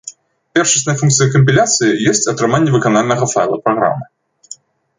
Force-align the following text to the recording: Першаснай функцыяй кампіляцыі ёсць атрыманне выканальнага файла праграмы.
Першаснай 0.57 0.95
функцыяй 1.01 1.29
кампіляцыі 1.35 1.99
ёсць 2.11 2.25
атрыманне 2.35 2.71
выканальнага 2.77 3.25
файла 3.35 3.57
праграмы. 3.69 4.05